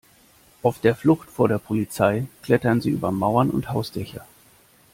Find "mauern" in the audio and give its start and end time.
3.11-3.51